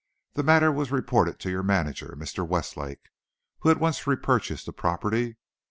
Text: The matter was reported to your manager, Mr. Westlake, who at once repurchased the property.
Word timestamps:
The 0.33 0.41
matter 0.41 0.71
was 0.71 0.91
reported 0.91 1.37
to 1.41 1.51
your 1.51 1.61
manager, 1.61 2.15
Mr. 2.17 2.43
Westlake, 2.43 3.11
who 3.59 3.69
at 3.69 3.79
once 3.79 4.07
repurchased 4.07 4.65
the 4.65 4.73
property. 4.73 5.37